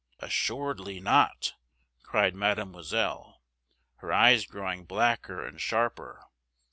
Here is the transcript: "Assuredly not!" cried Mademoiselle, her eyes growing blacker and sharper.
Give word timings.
"Assuredly 0.17 0.99
not!" 0.99 1.53
cried 2.01 2.33
Mademoiselle, 2.33 3.39
her 3.97 4.11
eyes 4.11 4.47
growing 4.47 4.83
blacker 4.83 5.45
and 5.45 5.61
sharper. 5.61 6.23